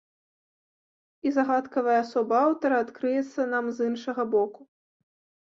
[1.29, 4.61] І загадкавая асоба аўтара адкрыецца нам з іншага боку.